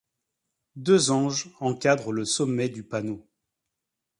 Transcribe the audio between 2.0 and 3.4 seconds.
le sommet du panneau.